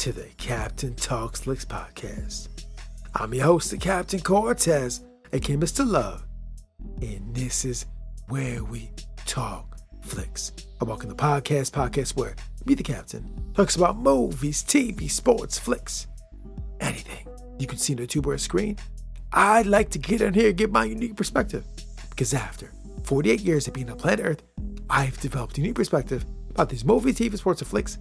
[0.00, 2.48] To the Captain Talks Flicks podcast.
[3.14, 5.04] I'm your host, the Captain Quartez,
[5.34, 5.86] aka Mr.
[5.86, 6.24] Love,
[7.02, 7.84] and this is
[8.28, 8.90] where we
[9.26, 10.52] talk flicks.
[10.80, 16.06] I welcome the podcast, podcast where me, the Captain, talks about movies, TV, sports, flicks,
[16.80, 17.26] anything
[17.58, 18.78] you can see on the two-word screen.
[19.34, 21.62] I'd like to get in here and give my unique perspective
[22.08, 22.72] because after
[23.04, 24.42] 48 years of being on planet Earth,
[24.88, 27.98] I've developed a unique perspective about these movies, TV, sports, and flicks,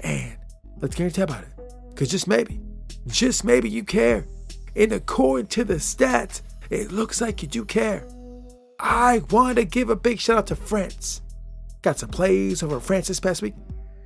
[0.00, 0.38] and
[0.82, 1.50] Let's guarantee about it.
[1.90, 2.60] Because just maybe,
[3.06, 4.26] just maybe you care.
[4.74, 8.06] And according to the stats, it looks like you do care.
[8.80, 11.22] I want to give a big shout out to France.
[11.82, 13.54] Got some plays over France this past week.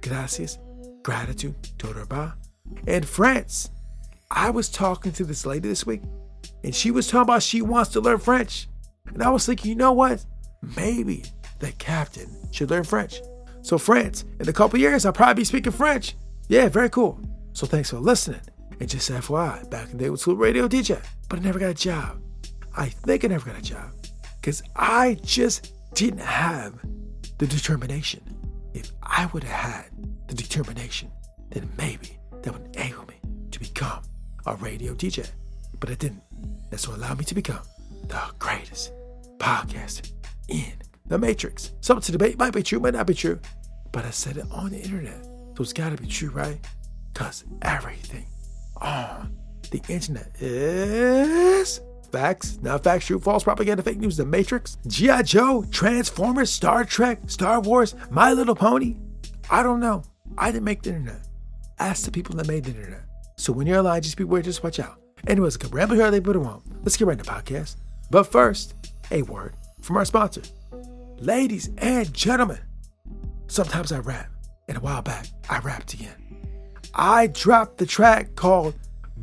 [0.03, 0.59] Gracias,
[1.03, 1.55] gratitude,
[2.09, 2.35] ba.
[2.87, 3.71] And France,
[4.31, 6.03] I was talking to this lady this week,
[6.63, 8.69] and she was talking about she wants to learn French.
[9.07, 10.25] And I was thinking, you know what?
[10.77, 11.25] Maybe
[11.59, 13.21] the captain should learn French.
[13.63, 16.15] So, France, in a couple years, I'll probably be speaking French.
[16.49, 17.21] Yeah, very cool.
[17.53, 18.41] So thanks for listening.
[18.79, 21.71] And just FYI, back in the day was a radio DJ, but I never got
[21.71, 22.21] a job.
[22.77, 23.93] I think I never got a job
[24.41, 26.75] because I just didn't have
[27.39, 28.23] the determination.
[28.75, 29.87] If I would have had
[30.29, 31.11] the determination,
[31.51, 33.15] then maybe that would enable me
[33.51, 34.03] to become
[34.45, 35.29] a radio DJ.
[35.81, 36.23] But I didn't.
[36.71, 37.63] That's what allowed me to become
[38.09, 38.93] the greatest
[39.39, 40.13] podcaster
[40.49, 40.73] in
[41.07, 41.73] the Matrix.
[41.81, 43.41] Something to debate might be true, might not be true,
[43.91, 45.36] but I said it on the internet.
[45.57, 46.59] So it's gotta be true, right?
[47.13, 48.27] Because everything
[48.77, 49.35] on
[49.71, 51.81] the internet is
[52.13, 55.23] facts, not facts, true, false, propaganda, fake news, The Matrix, G.I.
[55.23, 58.97] Joe, Transformers, Star Trek, Star Wars, My Little Pony.
[59.51, 60.03] I don't know.
[60.37, 61.27] I didn't make the internet.
[61.79, 63.05] Ask the people that made the internet.
[63.37, 65.01] So when you're alive, just be beware, just watch out.
[65.27, 66.63] Anyways, can ramble here, they put it on.
[66.83, 67.77] Let's get right into the podcast.
[68.11, 68.75] But first,
[69.11, 70.43] a word from our sponsor.
[71.19, 72.59] Ladies and gentlemen,
[73.47, 74.36] sometimes I rap.
[74.69, 76.15] And a while back, I rapped again.
[76.95, 78.75] I dropped the track called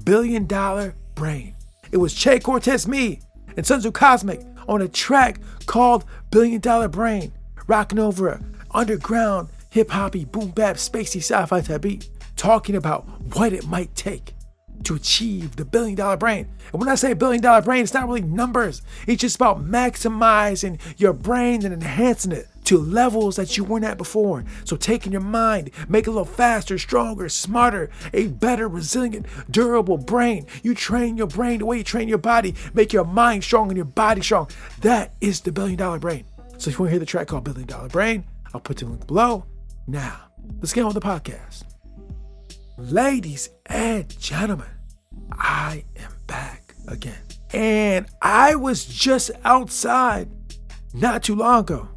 [0.04, 1.56] Billion Dollar Brain.
[1.92, 3.20] It was Che Quartez, me,
[3.58, 7.34] and Sonzu Cosmic on a track called Billion Dollar Brain,
[7.68, 13.06] rocking over a underground hip hoppy, boom bap, spacey sci fi type beat, talking about
[13.36, 14.34] what it might take
[14.84, 16.48] to achieve the billion dollar brain.
[16.72, 20.80] And when I say billion dollar brain, it's not really numbers, it's just about maximizing
[20.98, 24.44] your brain and enhancing it to levels that you weren't at before.
[24.66, 29.98] So, taking your mind, make it a little faster, stronger, smarter, a better, resilient, durable
[29.98, 30.46] brain.
[30.64, 33.78] You train your brain the way you train your body, make your mind strong and
[33.78, 34.50] your body strong.
[34.82, 36.26] That is the billion dollar brain.
[36.58, 38.86] So, if you want to hear the track called Billion Dollar Brain, I'll put the
[38.86, 39.46] link below.
[39.88, 40.18] Now,
[40.60, 41.64] let's get on with the podcast.
[42.78, 44.68] Ladies and gentlemen,
[45.32, 47.20] I am back again.
[47.54, 50.30] And I was just outside
[50.94, 51.88] not too long ago.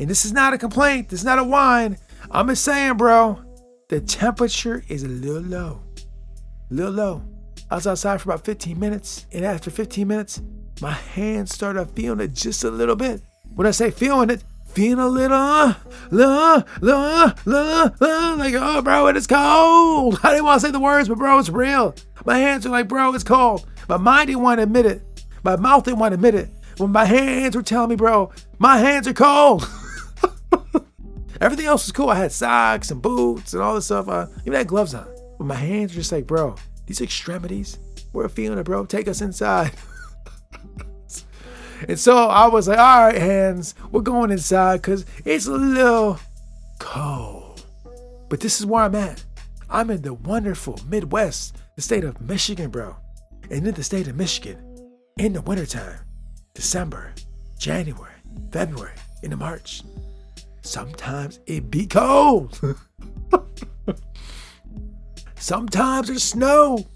[0.00, 1.98] And this is not a complaint, this is not a whine.
[2.30, 3.38] I'm just saying, bro,
[3.90, 5.82] the temperature is a little low.
[6.70, 7.22] A little low.
[7.70, 10.40] I was outside for about 15 minutes, and after 15 minutes,
[10.80, 13.20] my hands started feeling it just a little bit.
[13.54, 15.74] When I say feeling it, feeling a little, uh,
[16.12, 20.18] uh, uh, uh, uh, like, oh, bro, it is cold.
[20.22, 21.94] I didn't want to say the words, but bro, it's real.
[22.24, 23.66] My hands are like, bro, it's cold.
[23.86, 25.02] My mind didn't want to admit it.
[25.44, 26.48] My mouth didn't want to admit it.
[26.78, 29.68] When my hands were telling me, bro, my hands are cold.
[31.40, 32.10] Everything else was cool.
[32.10, 34.08] I had socks and boots and all this stuff.
[34.08, 35.08] I even had gloves on.
[35.38, 36.54] But my hands were just like, bro,
[36.86, 37.78] these extremities,
[38.12, 38.84] we're feeling it, bro.
[38.84, 39.72] Take us inside.
[41.88, 46.18] and so I was like, all right, hands, we're going inside because it's a little
[46.78, 47.64] cold.
[48.28, 49.24] But this is where I'm at.
[49.70, 52.96] I'm in the wonderful Midwest, the state of Michigan, bro.
[53.50, 54.58] And in the state of Michigan,
[55.16, 56.00] in the wintertime,
[56.54, 57.14] December,
[57.58, 58.12] January,
[58.52, 59.82] February, into March,
[60.70, 62.60] Sometimes it be cold.
[65.34, 66.86] Sometimes there's snow.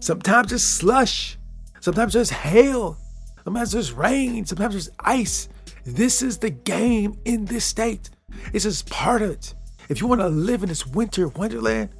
[0.00, 1.38] Sometimes there's slush.
[1.80, 2.96] Sometimes there's hail.
[3.44, 4.46] Sometimes there's rain.
[4.46, 5.50] Sometimes there's ice.
[5.84, 8.08] This is the game in this state.
[8.54, 9.52] It's just part of it.
[9.90, 11.90] If you want to live in this winter wonderland,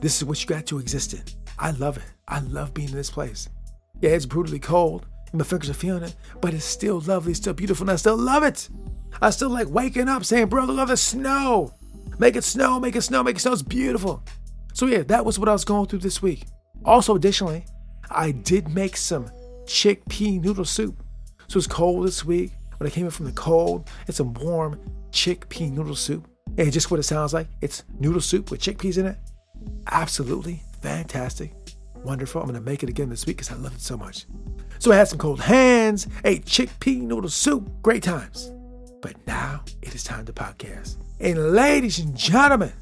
[0.00, 1.24] this is what you got to exist in.
[1.58, 2.04] I love it.
[2.26, 3.50] I love being in this place.
[4.00, 5.04] Yeah, it's brutally cold.
[5.34, 8.44] My fingers are feeling it, but it's still lovely, still beautiful, and I still love
[8.44, 8.70] it.
[9.20, 11.74] I still like waking up saying, bro, look at the snow.
[12.18, 13.52] Make it snow, make it snow, make it snow.
[13.52, 14.22] It's beautiful.
[14.72, 16.44] So yeah, that was what I was going through this week.
[16.84, 17.64] Also, additionally,
[18.10, 19.30] I did make some
[19.64, 21.02] chickpea noodle soup.
[21.48, 22.52] So it's cold this week.
[22.78, 24.80] When I came in from the cold, it's a warm
[25.10, 26.26] chickpea noodle soup.
[26.58, 29.16] And just what it sounds like, it's noodle soup with chickpeas in it.
[29.90, 31.52] Absolutely fantastic.
[32.04, 32.40] Wonderful.
[32.40, 34.26] I'm going to make it again this week because I love it so much.
[34.78, 37.70] So I had some cold hands, ate chickpea noodle soup.
[37.82, 38.52] Great times.
[39.00, 40.96] But now it is time to podcast.
[41.20, 42.72] And ladies and gentlemen,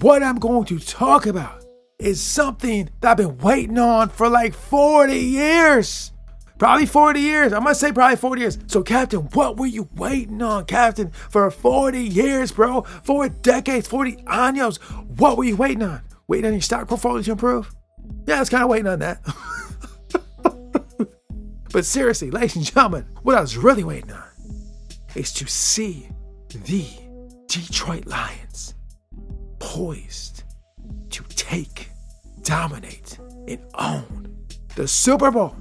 [0.00, 1.64] what I'm going to talk about
[1.98, 6.12] is something that I've been waiting on for like 40 years.
[6.58, 7.52] Probably 40 years.
[7.52, 8.58] I must say probably 40 years.
[8.68, 12.82] So, Captain, what were you waiting on, Captain, for 40 years, bro?
[12.82, 14.80] Four decades, 40 años.
[15.18, 16.02] What were you waiting on?
[16.28, 17.74] Waiting on your stock portfolio to improve?
[18.26, 19.20] Yeah, I was kind of waiting on that.
[21.72, 24.22] but seriously, ladies and gentlemen, what I was really waiting on
[25.14, 26.08] is to see
[26.66, 26.86] the
[27.46, 28.74] Detroit Lions
[29.58, 30.44] poised
[31.10, 31.88] to take,
[32.42, 33.18] dominate,
[33.48, 34.36] and own
[34.76, 35.56] the Super Bowl.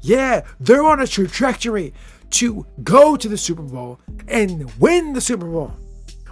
[0.00, 1.94] Yeah, they're on a trajectory
[2.30, 5.72] to go to the Super Bowl and win the Super Bowl.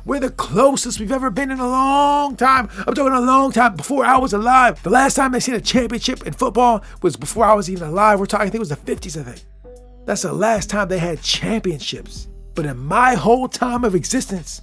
[0.06, 2.70] We're the closest we've ever been in a long time.
[2.86, 4.82] I'm talking a long time before I was alive.
[4.82, 8.18] The last time I seen a championship in football was before I was even alive.
[8.18, 9.42] We're talking, I think it was the 50s, I think.
[10.06, 12.28] That's the last time they had championships.
[12.54, 14.62] But in my whole time of existence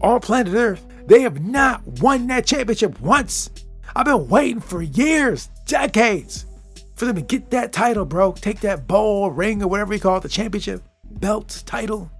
[0.00, 3.50] on planet Earth, they have not won that championship once.
[3.94, 6.46] I've been waiting for years, decades,
[6.94, 8.32] for them to get that title, bro.
[8.32, 12.10] Take that bowl, ring, or whatever you call it, the championship, belt, title,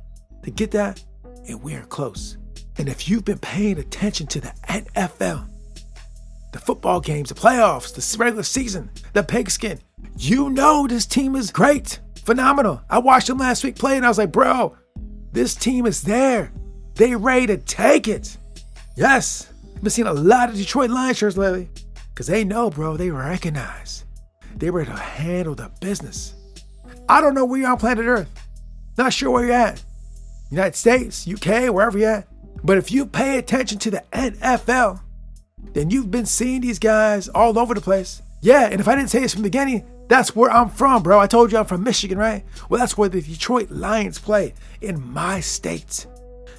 [0.42, 1.02] to get that.
[1.46, 2.36] And we're close.
[2.78, 5.48] And if you've been paying attention to the NFL,
[6.52, 9.80] the football games, the playoffs, the regular season, the pigskin,
[10.16, 12.82] you know this team is great, phenomenal.
[12.90, 14.76] I watched them last week play and I was like, bro,
[15.32, 16.52] this team is there.
[16.94, 18.36] They ready to take it.
[18.96, 21.68] Yes, I've been seeing a lot of Detroit Lions shirts lately
[22.12, 24.04] because they know, bro, they recognize.
[24.56, 26.34] They ready to handle the business.
[27.08, 28.28] I don't know where you're on planet Earth.
[28.98, 29.82] Not sure where you're at.
[30.50, 32.28] United States, UK, wherever you're at.
[32.62, 35.00] But if you pay attention to the NFL,
[35.72, 38.20] then you've been seeing these guys all over the place.
[38.42, 41.20] Yeah, and if I didn't say this from the beginning, that's where I'm from, bro.
[41.20, 42.44] I told you I'm from Michigan, right?
[42.68, 46.04] Well, that's where the Detroit Lions play in my state.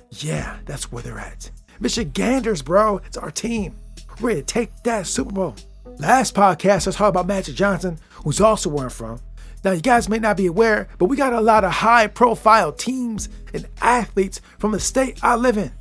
[0.09, 1.51] Yeah, that's where they're at.
[1.81, 2.99] Michiganders, bro.
[2.99, 3.75] It's our team.
[4.21, 5.57] We're ready to take that Super Bowl.
[5.97, 9.19] Last podcast, I talked about Magic Johnson, who's also where I'm from.
[9.65, 12.71] Now, you guys may not be aware, but we got a lot of high profile
[12.71, 15.71] teams and athletes from the state I live in.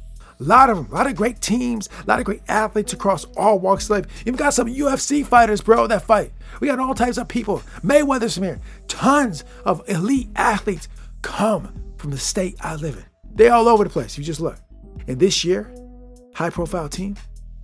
[0.41, 3.25] A lot of them, a lot of great teams, a lot of great athletes across
[3.37, 4.07] all walks of life.
[4.23, 6.33] Even got some UFC fighters, bro, that fight.
[6.61, 7.63] We got all types of people.
[7.85, 8.61] Mayweather's from here.
[8.89, 10.89] Tons of elite athletes
[11.21, 13.05] come from the state I live in.
[13.35, 14.17] They're all over the place.
[14.17, 14.57] You just look.
[15.07, 15.75] And this year,
[16.35, 17.17] high profile team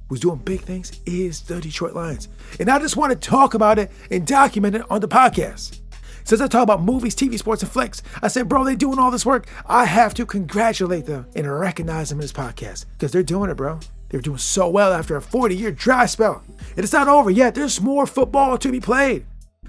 [0.09, 2.29] who's doing big things is the Detroit Lions.
[2.61, 5.81] And I just want to talk about it and document it on the podcast.
[6.27, 9.13] Since I talk about movies, TV, sports, and flicks, I said, bro, they doing all
[9.13, 9.47] this work.
[9.65, 13.57] I have to congratulate them and recognize them in this podcast because they're doing it,
[13.57, 13.79] bro.
[14.09, 16.43] They're doing so well after a 40 year dry spell.
[16.49, 17.55] And it's not over yet.
[17.55, 19.25] There's more football to be played,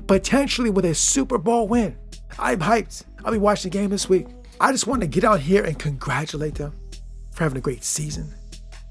[0.07, 1.95] potentially with a Super Bowl win.
[2.39, 3.03] I'm hyped.
[3.23, 4.25] I'll be watching the game this week.
[4.59, 6.73] I just want to get out here and congratulate them
[7.33, 8.33] for having a great season,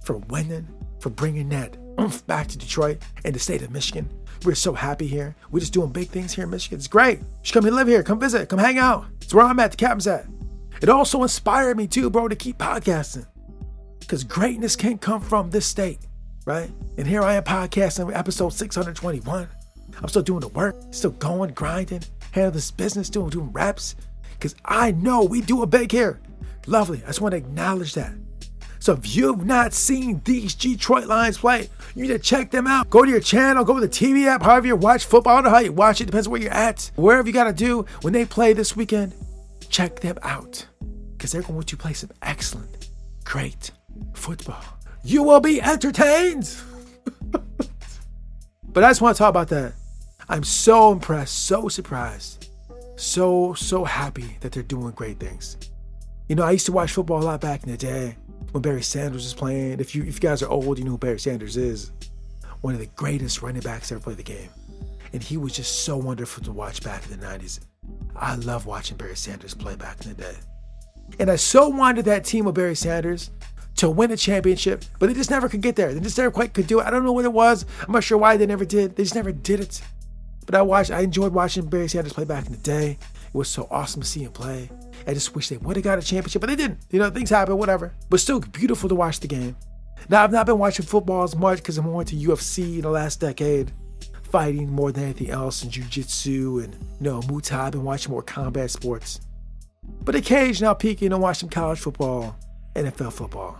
[0.04, 0.68] for winning,
[1.00, 4.08] for bringing that oomph back to Detroit and the state of Michigan.
[4.45, 5.35] We're so happy here.
[5.50, 6.78] We're just doing big things here in Michigan.
[6.78, 7.21] It's great.
[7.21, 8.02] You should come and live here.
[8.02, 8.49] Come visit.
[8.49, 9.07] Come hang out.
[9.21, 9.73] It's where I'm at.
[9.73, 10.26] The captain's at.
[10.83, 13.26] It also inspired me too, bro, to keep podcasting.
[14.00, 15.99] Because greatness can't come from this state,
[16.45, 16.71] right?
[16.97, 19.49] And here I am podcasting episode 621.
[20.00, 22.02] I'm still doing the work, still going, grinding,
[22.33, 23.97] handling this business, doing doing raps.
[24.35, 26.21] Because I know we do a big here.
[26.66, 27.02] Lovely.
[27.05, 28.12] I just want to acknowledge that.
[28.78, 32.90] So if you've not seen these Detroit Lions play, you need to check them out.
[32.90, 35.35] Go to your channel, go to the TV app, however you watch football.
[35.35, 36.90] I don't know how you watch it, depends where you're at.
[36.97, 39.14] Wherever you got to do when they play this weekend,
[39.68, 40.66] check them out.
[41.16, 42.90] Because they're going to play some excellent,
[43.25, 43.71] great
[44.12, 44.62] football.
[45.02, 46.54] You will be entertained.
[47.30, 49.73] but I just want to talk about that.
[50.28, 52.50] I'm so impressed, so surprised,
[52.97, 55.56] so, so happy that they're doing great things.
[56.28, 58.16] You know, I used to watch football a lot back in the day
[58.53, 59.81] when Barry Sanders was playing.
[59.81, 61.93] If you if you guys are old, you know who Barry Sanders is.
[62.61, 64.49] One of the greatest running backs ever played the game.
[65.12, 67.61] And he was just so wonderful to watch back in the 90s.
[68.17, 70.35] I love watching Barry Sanders play back in the day.
[71.19, 73.31] And I so wanted that team of Barry Sanders
[73.76, 75.93] to win a championship, but they just never could get there.
[75.93, 76.87] They just never quite could do it.
[76.87, 77.67] I don't know what it was.
[77.87, 78.97] I'm not sure why they never did.
[78.97, 79.83] They just never did it.
[80.47, 82.99] But I watched, I enjoyed watching Barry Sanders play back in the day.
[83.26, 84.71] It was so awesome to see him play.
[85.06, 86.80] I just wish they would have got a championship, but they didn't.
[86.90, 87.95] You know, things happen, whatever.
[88.09, 89.56] But still beautiful to watch the game.
[90.09, 92.90] Now, I've not been watching football as much because I'm more into UFC in the
[92.90, 93.73] last decade,
[94.30, 97.66] fighting more than anything else, and jiu-jitsu and, you know, Muay Thai.
[97.66, 99.21] I've been watching more combat sports.
[100.02, 102.37] But occasionally I'll peek in and watch some college football,
[102.75, 103.59] NFL football.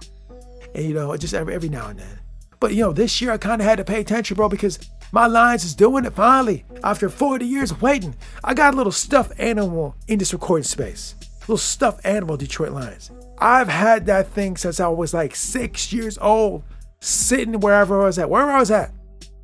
[0.75, 2.21] And, you know, just every, every now and then.
[2.61, 4.79] But, you know, this year I kind of had to pay attention, bro, because
[5.17, 6.63] my Lions is doing it finally.
[6.85, 11.15] After 40 years of waiting, I got a little stuffed animal in this recording space.
[11.41, 13.11] Little stuffed animal Detroit Lions.
[13.39, 16.65] I've had that thing since I was like six years old,
[17.01, 18.93] sitting wherever I was at, wherever I was at,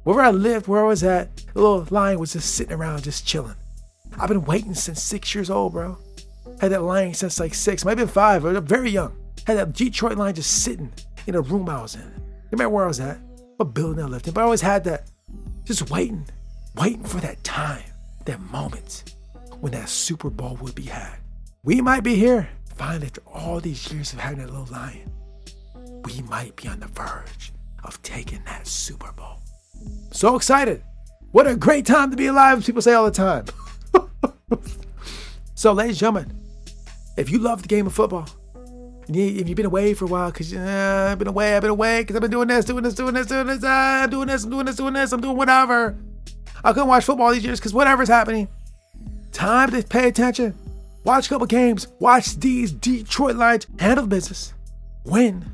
[0.02, 1.35] wherever I lived, where I was at.
[1.55, 3.57] The little lion was just sitting around, just chilling.
[4.19, 5.97] I've been waiting since six years old, bro.
[6.61, 9.17] Had that lion since like six, might have been five, or very young.
[9.47, 10.93] Had that Detroit lion just sitting
[11.26, 12.12] in a room I was in.
[12.50, 13.17] Remember where I was at?
[13.57, 14.35] What building I lived in?
[14.35, 15.11] But I always had that,
[15.64, 16.26] just waiting,
[16.76, 17.85] waiting for that time,
[18.26, 19.14] that moment
[19.61, 21.16] when that Super Bowl would be had.
[21.62, 22.49] We might be here
[22.83, 25.11] finally, after all these years of having that little lion,
[26.04, 27.52] we might be on the verge
[27.85, 29.40] of taking that Super Bowl.
[30.11, 30.83] So excited.
[31.31, 33.45] What a great time to be alive, people say all the time.
[35.54, 36.40] so, ladies and gentlemen,
[37.16, 38.28] if you love the game of football,
[39.09, 42.02] if you've been away for a while, because uh, I've been away, I've been away,
[42.02, 44.50] because I've been doing this, doing this, doing this, doing this, I'm doing this, I'm
[44.50, 45.97] doing this, doing this, I'm doing whatever.
[46.64, 48.49] I couldn't watch football these years because whatever's happening.
[49.32, 50.54] Time to pay attention.
[51.04, 51.88] Watch a couple games.
[51.99, 54.54] Watch these Detroit Lions handle business,
[55.04, 55.44] win,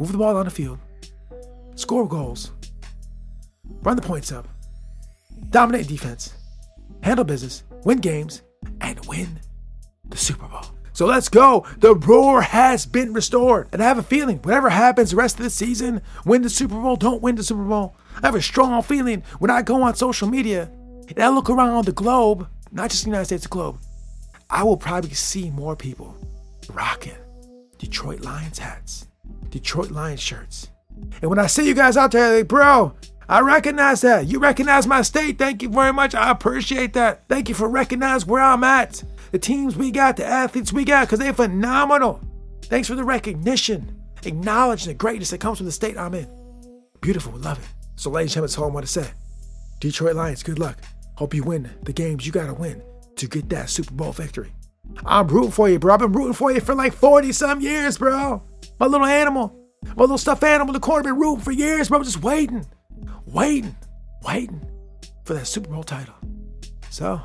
[0.00, 0.78] move the ball on the field,
[1.76, 2.50] score goals,
[3.82, 4.48] run the points up,
[5.50, 6.34] dominate defense,
[7.02, 8.42] handle business, win games,
[8.80, 9.38] and win
[10.08, 10.64] the Super Bowl.
[10.98, 11.64] So let's go.
[11.76, 13.68] The roar has been restored.
[13.70, 16.74] And I have a feeling whatever happens the rest of the season, win the Super
[16.74, 17.94] Bowl, don't win the Super Bowl.
[18.16, 20.68] I have a strong feeling when I go on social media
[21.06, 23.78] and I look around the globe, not just the United States, the globe,
[24.50, 26.16] I will probably see more people
[26.72, 27.14] rocking
[27.78, 29.06] Detroit Lions hats,
[29.50, 30.68] Detroit Lions shirts.
[31.22, 32.92] And when I see you guys out there, like, bro,
[33.28, 34.26] I recognize that.
[34.26, 35.38] You recognize my state.
[35.38, 36.14] Thank you very much.
[36.14, 37.28] I appreciate that.
[37.28, 39.02] Thank you for recognizing where I'm at.
[39.32, 42.22] The teams we got, the athletes we got, because they're phenomenal.
[42.62, 43.94] Thanks for the recognition,
[44.24, 46.28] acknowledging the greatness that comes from the state I'm in.
[47.02, 47.68] Beautiful, love it.
[47.96, 49.10] So, ladies and gentlemen, that's all I want to say.
[49.80, 50.78] Detroit Lions, good luck.
[51.16, 52.82] Hope you win the games you got to win
[53.16, 54.52] to get that Super Bowl victory.
[55.04, 55.94] I'm rooting for you, bro.
[55.94, 58.42] I've been rooting for you for like 40 some years, bro.
[58.80, 59.54] My little animal,
[59.96, 61.98] my little stuffed animal in the corner, been rooting for years, bro.
[61.98, 62.66] I'm just waiting,
[63.32, 63.76] waiting,
[64.24, 64.60] waiting
[65.24, 66.14] for that Super Bowl title.
[66.90, 67.20] So,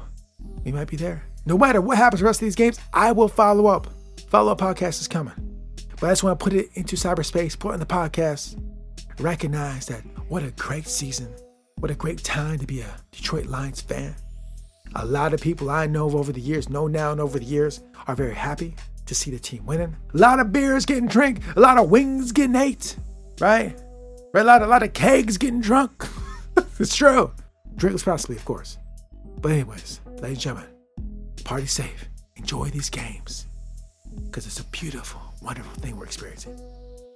[0.63, 1.23] we might be there.
[1.45, 3.87] No matter what happens the rest of these games, I will follow up.
[4.29, 5.33] Follow up podcast is coming.
[5.99, 8.61] But I just want to put it into cyberspace, put in the podcast,
[9.19, 11.33] recognize that what a great season.
[11.77, 14.15] What a great time to be a Detroit Lions fan.
[14.95, 17.81] A lot of people I know over the years, know now and over the years,
[18.07, 19.95] are very happy to see the team winning.
[20.13, 22.95] A lot of beers getting drank, a lot of wings getting ate,
[23.39, 23.77] right?
[24.33, 24.41] Right?
[24.41, 26.05] A lot, a lot of kegs getting drunk.
[26.79, 27.31] it's true.
[27.75, 28.77] Drink responsibly, of course.
[29.39, 30.69] But anyways, ladies and gentlemen,
[31.43, 32.09] party safe.
[32.35, 33.47] Enjoy these games.
[34.25, 36.59] Because it's a beautiful, wonderful thing we're experiencing.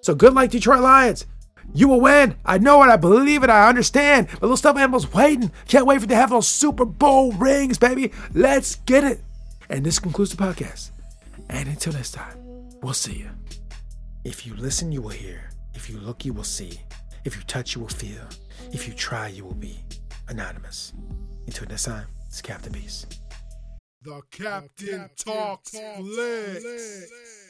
[0.01, 1.25] So good luck, Detroit Lions.
[1.74, 2.36] You will win.
[2.45, 2.88] I know it.
[2.88, 3.50] I believe it.
[3.50, 4.29] I understand.
[4.29, 5.51] The little stuffed animal's waiting.
[5.67, 8.12] Can't wait for to have those Super Bowl rings, baby.
[8.33, 9.19] Let's get it.
[9.69, 10.91] And this concludes the podcast.
[11.50, 12.38] And until next time,
[12.81, 13.29] we'll see you.
[14.24, 15.50] If you listen, you will hear.
[15.74, 16.79] If you look, you will see.
[17.27, 18.25] If you touch, you will feel.
[18.72, 19.77] If you try, you will be
[20.29, 20.93] anonymous.
[21.46, 23.19] Until next time, it's Captain Beast.
[24.01, 27.47] The Captain, Talks, Talks Flicks.